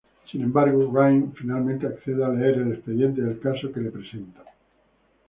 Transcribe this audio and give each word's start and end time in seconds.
Sin 0.31 0.41
embargo, 0.41 0.91
Rhyme 0.91 1.31
finalmente 1.39 1.85
accede 1.85 2.25
a 2.25 2.29
leer 2.29 2.55
el 2.55 2.71
expediente 2.73 3.21
del 3.21 3.39
caso 3.39 3.71
que 3.71 3.81
le 3.81 3.91
presentan. 3.91 4.45